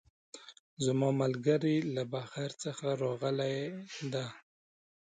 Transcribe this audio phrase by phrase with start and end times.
[0.85, 3.59] زما ملګرۍ له بهر څخه راغلی
[4.13, 4.25] ده